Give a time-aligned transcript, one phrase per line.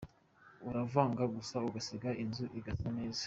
[0.69, 3.19] Uravanga gusa ugasiga inzu igasa neza".